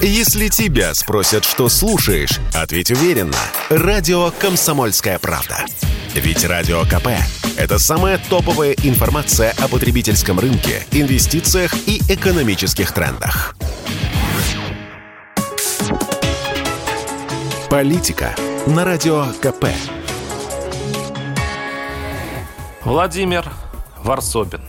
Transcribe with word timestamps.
Если 0.00 0.46
тебя 0.46 0.94
спросят, 0.94 1.44
что 1.44 1.68
слушаешь, 1.68 2.38
ответь 2.54 2.92
уверенно. 2.92 3.36
Радио 3.68 4.30
«Комсомольская 4.30 5.18
правда». 5.18 5.66
Ведь 6.14 6.44
Радио 6.44 6.82
КП– 6.84 7.08
это 7.58 7.80
самая 7.80 8.18
топовая 8.30 8.76
информация 8.84 9.52
о 9.58 9.66
потребительском 9.66 10.38
рынке, 10.38 10.86
инвестициях 10.92 11.74
и 11.88 12.00
экономических 12.08 12.92
трендах. 12.92 13.56
Политика 17.68 18.36
на 18.68 18.84
Радио 18.84 19.26
КП. 19.42 19.66
Владимир 22.84 23.50
Варсобин. 24.04 24.62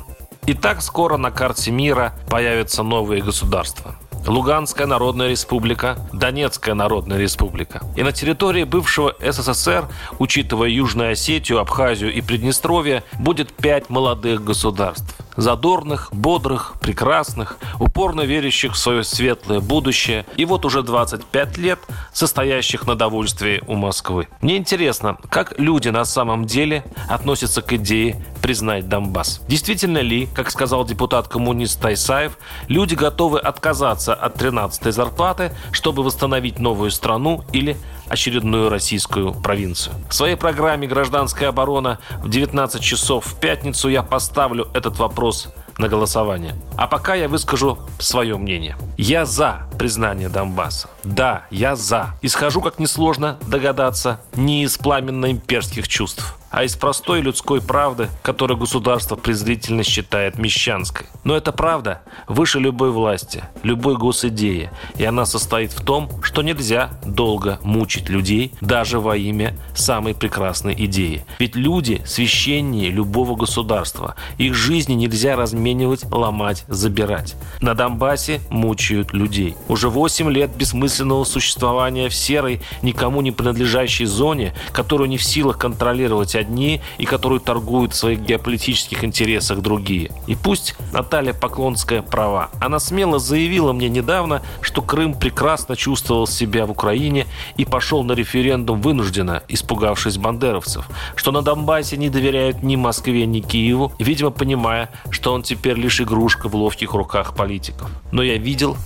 И 0.47 0.55
так 0.55 0.81
скоро 0.81 1.17
на 1.17 1.29
карте 1.29 1.69
мира 1.69 2.15
появятся 2.31 2.81
новые 2.81 3.21
государства– 3.21 3.95
Луганская 4.29 4.85
Народная 4.85 5.27
Республика, 5.27 5.97
Донецкая 6.13 6.75
Народная 6.75 7.17
Республика. 7.17 7.81
И 7.95 8.03
на 8.03 8.11
территории 8.11 8.63
бывшего 8.63 9.15
СССР, 9.19 9.87
учитывая 10.19 10.69
Южную 10.69 11.13
Осетию, 11.13 11.59
Абхазию 11.59 12.13
и 12.13 12.21
Приднестровье, 12.21 13.03
будет 13.17 13.51
пять 13.51 13.89
молодых 13.89 14.43
государств 14.43 15.15
задорных, 15.41 16.09
бодрых, 16.11 16.75
прекрасных, 16.79 17.57
упорно 17.79 18.21
верящих 18.21 18.73
в 18.73 18.77
свое 18.77 19.03
светлое 19.03 19.59
будущее 19.59 20.25
и 20.37 20.45
вот 20.45 20.65
уже 20.65 20.83
25 20.83 21.57
лет 21.57 21.79
состоящих 22.13 22.85
на 22.87 22.95
довольствии 22.95 23.61
у 23.67 23.75
Москвы. 23.75 24.27
Мне 24.41 24.57
интересно, 24.57 25.17
как 25.29 25.57
люди 25.59 25.89
на 25.89 26.05
самом 26.05 26.45
деле 26.45 26.83
относятся 27.07 27.61
к 27.61 27.73
идее 27.73 28.23
признать 28.41 28.87
Донбасс. 28.87 29.41
Действительно 29.47 29.99
ли, 29.99 30.27
как 30.33 30.51
сказал 30.51 30.85
депутат-коммунист 30.85 31.81
Тайсаев, 31.81 32.37
люди 32.67 32.95
готовы 32.95 33.39
отказаться 33.39 34.13
от 34.13 34.41
13-й 34.41 34.91
зарплаты, 34.91 35.51
чтобы 35.71 36.03
восстановить 36.03 36.59
новую 36.59 36.91
страну 36.91 37.43
или 37.51 37.77
очередную 38.09 38.69
российскую 38.69 39.33
провинцию. 39.33 39.95
В 40.09 40.13
своей 40.13 40.35
программе 40.35 40.87
«Гражданская 40.87 41.49
оборона» 41.49 41.99
в 42.21 42.29
19 42.29 42.81
часов 42.81 43.25
в 43.25 43.39
пятницу 43.39 43.87
я 43.89 44.03
поставлю 44.03 44.67
этот 44.73 44.97
вопрос 44.97 45.49
на 45.77 45.87
голосование. 45.87 46.55
А 46.75 46.87
пока 46.87 47.15
я 47.15 47.29
выскажу 47.29 47.79
свое 47.99 48.37
мнение. 48.37 48.75
Я 48.97 49.25
за 49.25 49.67
признание 49.77 50.27
Донбасса. 50.27 50.89
Да, 51.03 51.45
я 51.51 51.75
за. 51.75 52.15
Исхожу, 52.21 52.61
как 52.61 52.79
несложно 52.79 53.37
догадаться, 53.47 54.19
не 54.35 54.63
из 54.63 54.77
пламенно-имперских 54.77 55.87
чувств 55.87 56.38
а 56.49 56.63
из 56.63 56.75
простой 56.75 57.21
людской 57.21 57.61
правды, 57.61 58.09
которую 58.21 58.57
государство 58.57 59.15
презрительно 59.15 59.83
считает 59.83 60.37
мещанской. 60.37 61.05
Но 61.23 61.35
эта 61.35 61.51
правда 61.51 62.01
выше 62.27 62.59
любой 62.59 62.91
власти, 62.91 63.43
любой 63.63 63.97
госидеи, 63.97 64.69
и 64.97 65.03
она 65.03 65.25
состоит 65.25 65.71
в 65.71 65.83
том, 65.83 66.09
что 66.23 66.41
нельзя 66.41 66.89
долго 67.05 67.59
мучить 67.63 68.09
людей 68.09 68.53
даже 68.61 68.99
во 68.99 69.15
имя 69.15 69.55
самой 69.75 70.15
прекрасной 70.15 70.73
идеи. 70.85 71.25
Ведь 71.39 71.55
люди 71.55 72.01
священнее 72.05 72.89
любого 72.89 73.35
государства. 73.35 74.15
Их 74.37 74.55
жизни 74.55 74.93
нельзя 74.93 75.35
разменивать, 75.35 76.05
ломать, 76.11 76.65
забирать. 76.67 77.35
На 77.61 77.73
Донбассе 77.73 78.41
мучают 78.49 79.13
людей. 79.13 79.55
Уже 79.67 79.89
8 79.89 80.31
лет 80.31 80.55
бессмысленного 80.55 81.23
существования 81.23 82.09
в 82.09 82.15
серой, 82.15 82.61
никому 82.81 83.21
не 83.21 83.31
принадлежащей 83.31 84.05
зоне, 84.05 84.53
которую 84.71 85.09
не 85.09 85.17
в 85.17 85.23
силах 85.23 85.57
контролировать 85.57 86.35
одни 86.39 86.81
и 86.97 87.05
которую 87.05 87.39
торгуют 87.39 87.93
в 87.93 87.95
своих 87.95 88.21
геополитических 88.21 89.03
интересах 89.03 89.61
другие. 89.61 90.11
И 90.27 90.35
пусть 90.35 90.75
Наталья 90.91 91.33
Поклонская 91.33 92.01
права. 92.01 92.49
Она 92.59 92.79
смело 92.79 93.19
заявила 93.19 93.73
мне 93.73 93.89
недавно, 93.89 94.41
что 94.61 94.81
Крым 94.81 95.13
прекрасно 95.13 95.75
чувствовал 95.75 96.27
себя 96.27 96.65
в 96.65 96.71
Украине 96.71 97.27
и 97.57 97.65
пошел 97.65 98.03
на 98.03 98.13
референдум 98.13 98.81
вынужденно, 98.81 99.43
испугавшись 99.47 100.17
бандеровцев, 100.17 100.89
что 101.15 101.31
на 101.31 101.41
Донбассе 101.41 101.97
не 101.97 102.09
доверяют 102.09 102.63
ни 102.63 102.75
Москве, 102.75 103.25
ни 103.25 103.41
Киеву, 103.41 103.91
видимо, 103.99 104.31
понимая, 104.31 104.89
что 105.09 105.33
он 105.33 105.43
теперь 105.43 105.75
лишь 105.75 106.01
игрушка 106.01 106.49
в 106.49 106.55
ловких 106.55 106.93
руках 106.93 107.35
политиков. 107.35 107.89
Но 108.11 108.23
я 108.23 108.37
видел, 108.37 108.77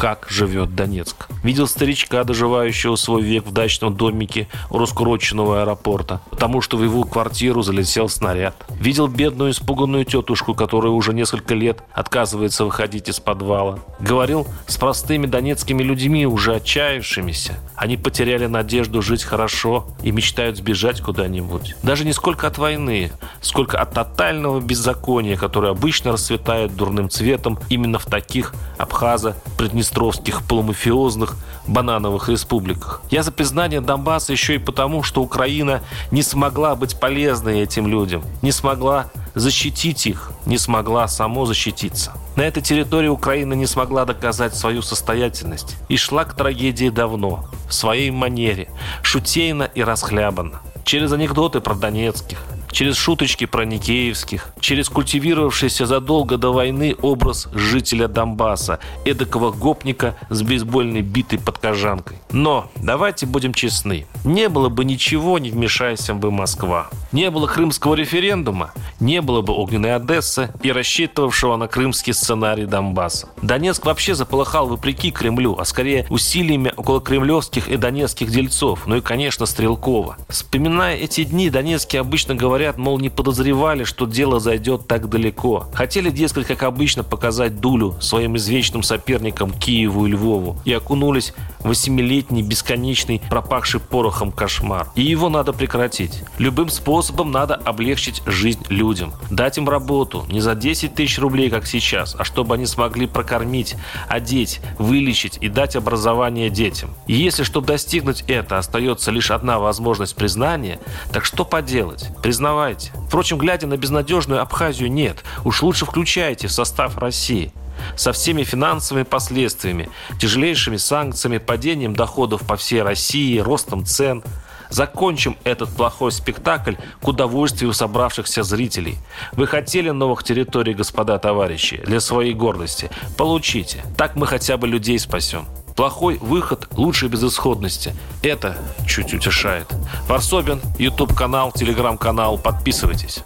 как 0.00 0.28
живет 0.30 0.74
Донецк. 0.74 1.28
Видел 1.42 1.66
старичка, 1.66 2.24
доживающего 2.24 2.96
свой 2.96 3.20
век 3.20 3.44
в 3.44 3.52
дачном 3.52 3.94
домике 3.94 4.48
у 4.70 4.78
раскуроченного 4.78 5.60
аэропорта, 5.60 6.22
потому 6.30 6.62
что 6.62 6.78
в 6.78 6.82
его 6.82 7.04
квартиру 7.04 7.60
залетел 7.60 8.08
снаряд. 8.08 8.54
Видел 8.70 9.08
бедную 9.08 9.50
испуганную 9.50 10.06
тетушку, 10.06 10.54
которая 10.54 10.90
уже 10.90 11.12
несколько 11.12 11.54
лет 11.54 11.82
отказывается 11.92 12.64
выходить 12.64 13.10
из 13.10 13.20
подвала. 13.20 13.78
Говорил 14.00 14.46
с 14.66 14.78
простыми 14.78 15.26
донецкими 15.26 15.82
людьми, 15.82 16.26
уже 16.26 16.54
отчаявшимися. 16.54 17.58
Они 17.76 17.98
потеряли 17.98 18.46
надежду 18.46 19.02
жить 19.02 19.22
хорошо 19.22 19.86
и 20.02 20.12
мечтают 20.12 20.56
сбежать 20.56 21.02
куда-нибудь. 21.02 21.74
Даже 21.82 22.06
не 22.06 22.14
сколько 22.14 22.46
от 22.46 22.56
войны, 22.56 23.12
сколько 23.42 23.78
от 23.78 23.92
тотального 23.92 24.60
беззакония, 24.60 25.36
которое 25.36 25.72
обычно 25.72 26.12
расцветает 26.12 26.74
дурным 26.74 27.10
цветом 27.10 27.58
именно 27.68 27.98
в 27.98 28.06
таких 28.06 28.54
Абхаза, 28.78 29.36
Приднестровье 29.58 29.89
приднестровских 29.90 30.42
полумафиозных 30.46 31.36
банановых 31.66 32.28
республиках. 32.28 33.02
Я 33.10 33.22
за 33.22 33.32
признание 33.32 33.80
Донбасса 33.80 34.32
еще 34.32 34.54
и 34.54 34.58
потому, 34.58 35.02
что 35.02 35.22
Украина 35.22 35.80
не 36.10 36.22
смогла 36.22 36.74
быть 36.74 36.98
полезной 36.98 37.60
этим 37.60 37.86
людям, 37.86 38.22
не 38.42 38.52
смогла 38.52 39.06
защитить 39.34 40.06
их, 40.06 40.32
не 40.46 40.58
смогла 40.58 41.08
само 41.08 41.44
защититься. 41.44 42.12
На 42.36 42.42
этой 42.42 42.62
территории 42.62 43.08
Украина 43.08 43.54
не 43.54 43.66
смогла 43.66 44.04
доказать 44.04 44.54
свою 44.54 44.82
состоятельность 44.82 45.76
и 45.88 45.96
шла 45.96 46.24
к 46.24 46.34
трагедии 46.34 46.88
давно, 46.88 47.44
в 47.68 47.74
своей 47.74 48.10
манере, 48.10 48.68
шутейно 49.02 49.64
и 49.74 49.82
расхлябанно. 49.82 50.60
Через 50.84 51.12
анекдоты 51.12 51.60
про 51.60 51.74
донецких, 51.74 52.38
через 52.70 52.96
шуточки 52.96 53.46
про 53.46 53.64
Никеевских, 53.64 54.52
через 54.60 54.88
культивировавшийся 54.88 55.86
задолго 55.86 56.36
до 56.36 56.52
войны 56.52 56.96
образ 57.02 57.48
жителя 57.52 58.08
Донбасса, 58.08 58.80
эдакого 59.04 59.50
гопника 59.50 60.16
с 60.28 60.42
бейсбольной 60.42 61.02
битой 61.02 61.38
под 61.38 61.58
кожанкой. 61.58 62.18
Но 62.30 62.70
давайте 62.76 63.26
будем 63.26 63.52
честны, 63.52 64.06
не 64.24 64.48
было 64.48 64.68
бы 64.68 64.84
ничего, 64.84 65.38
не 65.38 65.50
вмешайся 65.50 66.14
бы 66.14 66.30
Москва. 66.30 66.88
Не 67.12 67.30
было 67.30 67.46
крымского 67.46 67.94
референдума, 67.94 68.72
не 69.00 69.20
было 69.20 69.42
бы 69.42 69.52
огненной 69.52 69.96
Одессы 69.96 70.52
и 70.62 70.70
рассчитывавшего 70.70 71.56
на 71.56 71.66
крымский 71.66 72.14
сценарий 72.14 72.66
Донбасса. 72.66 73.28
Донецк 73.42 73.84
вообще 73.84 74.14
заполыхал 74.14 74.68
вопреки 74.68 75.10
Кремлю, 75.10 75.56
а 75.58 75.64
скорее 75.64 76.06
усилиями 76.08 76.72
около 76.76 77.00
кремлевских 77.00 77.68
и 77.68 77.76
донецких 77.76 78.30
дельцов, 78.30 78.86
ну 78.86 78.96
и, 78.96 79.00
конечно, 79.00 79.46
Стрелкова. 79.46 80.16
Вспоминая 80.28 80.96
эти 80.96 81.24
дни, 81.24 81.50
донецкие 81.50 82.00
обычно 82.00 82.34
говорят 82.34 82.59
говорят, 82.60 82.76
мол, 82.76 82.98
не 82.98 83.08
подозревали, 83.08 83.84
что 83.84 84.04
дело 84.04 84.38
зайдет 84.38 84.86
так 84.86 85.08
далеко. 85.08 85.66
Хотели, 85.72 86.10
дескать, 86.10 86.46
как 86.46 86.62
обычно, 86.62 87.02
показать 87.02 87.58
дулю 87.58 87.94
своим 88.02 88.36
извечным 88.36 88.82
соперникам 88.82 89.50
Киеву 89.50 90.06
и 90.06 90.10
Львову 90.10 90.58
и 90.66 90.72
окунулись 90.74 91.32
в 91.60 91.68
восьмилетний, 91.68 92.42
бесконечный, 92.42 93.22
пропахший 93.30 93.80
порохом 93.80 94.30
кошмар. 94.30 94.88
И 94.94 95.00
его 95.00 95.30
надо 95.30 95.54
прекратить. 95.54 96.22
Любым 96.36 96.68
способом 96.68 97.30
надо 97.30 97.54
облегчить 97.54 98.22
жизнь 98.26 98.62
людям. 98.68 99.14
Дать 99.30 99.56
им 99.56 99.66
работу 99.66 100.26
не 100.28 100.40
за 100.40 100.54
10 100.54 100.94
тысяч 100.94 101.18
рублей, 101.18 101.48
как 101.48 101.66
сейчас, 101.66 102.14
а 102.18 102.24
чтобы 102.24 102.56
они 102.56 102.66
смогли 102.66 103.06
прокормить, 103.06 103.76
одеть, 104.06 104.60
вылечить 104.78 105.38
и 105.40 105.48
дать 105.48 105.76
образование 105.76 106.50
детям. 106.50 106.90
И 107.06 107.14
если, 107.14 107.42
чтобы 107.42 107.68
достигнуть 107.68 108.22
это, 108.26 108.58
остается 108.58 109.10
лишь 109.10 109.30
одна 109.30 109.58
возможность 109.58 110.14
признания, 110.14 110.78
так 111.10 111.24
что 111.24 111.46
поделать? 111.46 112.08
Признавать 112.22 112.49
признавайте. 112.50 112.92
Впрочем, 113.06 113.38
глядя 113.38 113.66
на 113.66 113.76
безнадежную 113.76 114.42
Абхазию, 114.42 114.90
нет. 114.90 115.24
Уж 115.44 115.62
лучше 115.62 115.86
включайте 115.86 116.48
в 116.48 116.52
состав 116.52 116.98
России 116.98 117.52
со 117.96 118.12
всеми 118.12 118.42
финансовыми 118.42 119.04
последствиями, 119.04 119.88
тяжелейшими 120.20 120.76
санкциями, 120.76 121.38
падением 121.38 121.94
доходов 121.94 122.42
по 122.46 122.56
всей 122.56 122.82
России, 122.82 123.38
ростом 123.38 123.86
цен. 123.86 124.22
Закончим 124.68 125.36
этот 125.44 125.70
плохой 125.70 126.12
спектакль 126.12 126.74
к 127.00 127.08
удовольствию 127.08 127.72
собравшихся 127.72 128.42
зрителей. 128.42 128.98
Вы 129.32 129.46
хотели 129.46 129.90
новых 129.90 130.22
территорий, 130.22 130.74
господа 130.74 131.18
товарищи, 131.18 131.80
для 131.84 132.00
своей 132.00 132.34
гордости? 132.34 132.90
Получите. 133.16 133.82
Так 133.96 134.14
мы 134.14 134.26
хотя 134.26 134.56
бы 134.56 134.68
людей 134.68 134.98
спасем. 134.98 135.46
Плохой 135.80 136.18
выход 136.20 136.68
лучше 136.76 137.06
безысходности. 137.06 137.94
Это 138.22 138.58
чуть 138.86 139.14
утешает. 139.14 139.66
Варсобин, 140.06 140.60
YouTube-канал, 140.78 141.54
Telegram-канал. 141.56 142.36
Подписывайтесь. 142.36 143.20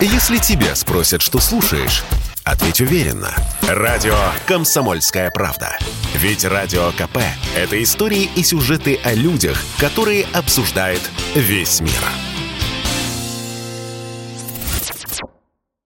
Если 0.00 0.36
тебя 0.36 0.76
спросят, 0.76 1.20
что 1.20 1.40
слушаешь, 1.40 2.04
ответь 2.44 2.80
уверенно. 2.80 3.34
Радио 3.62 4.14
«Комсомольская 4.46 5.32
правда». 5.34 5.76
Ведь 6.14 6.44
Радио 6.44 6.92
КП– 6.92 7.18
это 7.56 7.82
истории 7.82 8.30
и 8.36 8.44
сюжеты 8.44 9.00
о 9.02 9.12
людях, 9.12 9.60
которые 9.80 10.24
обсуждает 10.32 11.02
весь 11.34 11.80
мир. 11.80 12.27